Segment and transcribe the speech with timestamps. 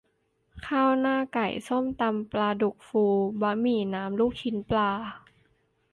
[0.67, 3.05] ข้าวหน้าไก่ ส้มตำปลาดุกฟู
[3.41, 4.91] บะหมี่น้ำลูกชิ้นปลา